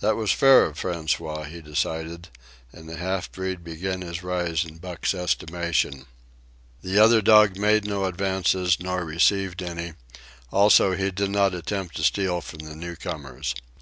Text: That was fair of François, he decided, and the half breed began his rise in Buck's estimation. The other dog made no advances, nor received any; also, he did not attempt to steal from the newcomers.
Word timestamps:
That 0.00 0.16
was 0.16 0.32
fair 0.32 0.64
of 0.64 0.80
François, 0.80 1.46
he 1.46 1.60
decided, 1.60 2.30
and 2.72 2.88
the 2.88 2.96
half 2.96 3.30
breed 3.30 3.62
began 3.62 4.00
his 4.00 4.22
rise 4.22 4.64
in 4.64 4.78
Buck's 4.78 5.12
estimation. 5.12 6.06
The 6.80 6.98
other 6.98 7.20
dog 7.20 7.58
made 7.58 7.84
no 7.86 8.06
advances, 8.06 8.78
nor 8.80 9.04
received 9.04 9.62
any; 9.62 9.92
also, 10.50 10.92
he 10.94 11.10
did 11.10 11.28
not 11.32 11.52
attempt 11.54 11.96
to 11.96 12.02
steal 12.02 12.40
from 12.40 12.60
the 12.60 12.74
newcomers. 12.76 13.54